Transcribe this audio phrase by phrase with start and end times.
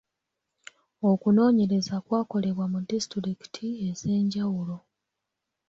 [1.11, 4.77] Okunoonyereza kwakolebwa mu ddisitulikiti ez’enjawulo.